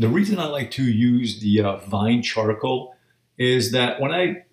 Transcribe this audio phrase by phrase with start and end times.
[0.00, 2.94] The reason I like to use the uh, Vine charcoal
[3.36, 4.44] is that when I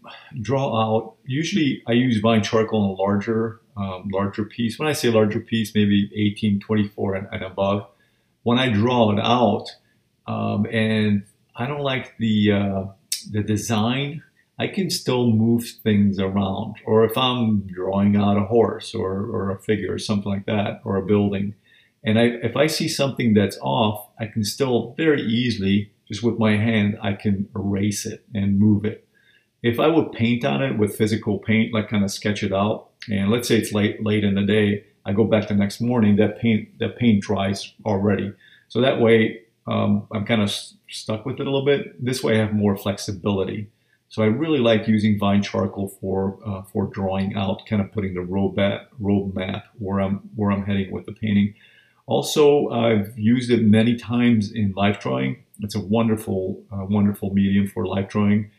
[0.42, 4.78] draw out, usually I use Vine charcoal in a larger, um, larger piece.
[4.78, 7.88] When I say larger piece, maybe 18, 24 and, and above.
[8.44, 9.68] When I draw it out,
[10.28, 11.24] um, and
[11.56, 12.84] I don't like the uh,
[13.32, 14.24] the design,
[14.60, 16.76] I can still move things around.
[16.86, 20.82] Or if I'm drawing out a horse or, or a figure or something like that,
[20.84, 21.56] or a building,
[22.08, 26.40] and I, if I see something that's off, I can still very easily, just with
[26.40, 29.06] my hand, I can erase it and move it.
[29.62, 32.92] If I would paint on it with physical paint, like kind of sketch it out,
[33.10, 36.16] and let's say it's late late in the day, I go back the next morning,
[36.16, 38.32] that paint that paint dries already.
[38.70, 40.50] So that way, um, I'm kind of
[40.90, 42.02] stuck with it a little bit.
[42.04, 43.70] This way, I have more flexibility.
[44.08, 48.14] So I really like using Vine charcoal for uh, for drawing out, kind of putting
[48.14, 48.56] the road
[49.36, 51.54] map where I'm where I'm heading with the painting.
[52.08, 55.44] Also, I've used it many times in life drawing.
[55.60, 58.50] It's a wonderful, uh, wonderful medium for life drawing.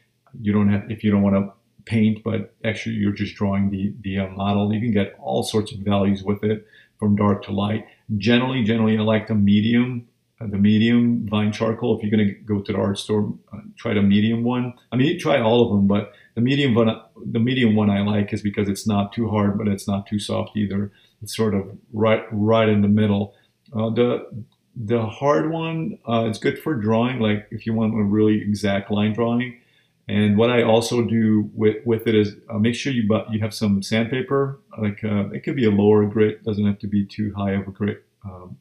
[0.40, 1.52] You don't have, if you don't want to
[1.86, 5.72] paint, but actually you're just drawing the, the uh, model, you can get all sorts
[5.72, 6.66] of values with it
[6.98, 7.86] from dark to light.
[8.18, 10.06] Generally, generally I like the medium,
[10.40, 11.96] uh, the medium vine charcoal.
[11.96, 14.74] If you're going to go to the art store, uh, try the medium one.
[14.92, 17.00] I mean, try all of them, but the medium one,
[17.32, 20.18] the medium one I like is because it's not too hard, but it's not too
[20.18, 20.92] soft either.
[21.22, 23.34] It's sort of right, right in the middle.
[23.74, 24.44] Uh, the
[24.80, 28.90] the hard one, uh, it's good for drawing, like if you want a really exact
[28.90, 29.58] line drawing.
[30.06, 33.40] And what I also do with, with it is uh, make sure you but you
[33.40, 34.60] have some sandpaper.
[34.80, 37.68] Like uh, it could be a lower grit, doesn't have to be too high of
[37.68, 38.56] a grit um,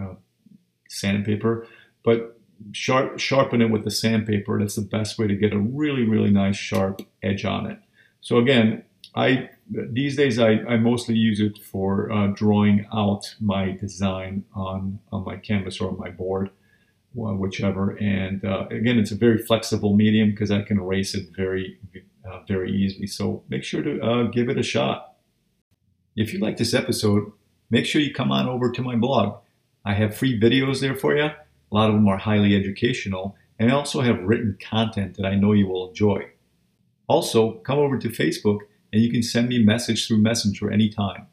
[0.00, 0.14] uh,
[0.88, 1.66] sandpaper,
[2.04, 4.58] but sharp, sharpen it with the sandpaper.
[4.58, 7.78] That's the best way to get a really really nice sharp edge on it.
[8.20, 8.84] So again,
[9.14, 15.00] I these days I, I mostly use it for uh, drawing out my design on,
[15.10, 16.50] on my canvas or on my board,
[17.14, 17.96] whichever.
[17.96, 21.78] And uh, again, it's a very flexible medium because I can erase it very,
[22.28, 23.06] uh, very easily.
[23.06, 25.14] So make sure to uh, give it a shot.
[26.16, 27.32] If you like this episode,
[27.70, 29.38] make sure you come on over to my blog.
[29.84, 31.24] I have free videos there for you.
[31.24, 31.34] A
[31.70, 33.36] lot of them are highly educational.
[33.58, 36.28] And I also have written content that I know you will enjoy.
[37.08, 38.60] Also, come over to Facebook
[38.92, 41.26] and you can send me a message through Messenger anytime.